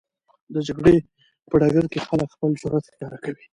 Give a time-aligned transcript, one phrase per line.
[0.53, 0.95] د جګړې
[1.49, 3.45] په ډګر کې خلک خپل جرئت ښکاره کوي.